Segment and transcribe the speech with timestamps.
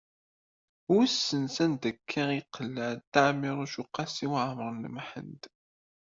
[0.93, 5.41] Wissen sanda akka i yeqleɛ Dda Ɛmiiruc u Qasi Waɛmer n Ḥmed.